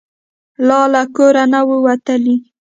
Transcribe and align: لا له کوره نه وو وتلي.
لا 0.67 0.81
له 0.93 1.01
کوره 1.15 1.43
نه 1.53 1.59
وو 1.67 1.77
وتلي. 1.85 2.35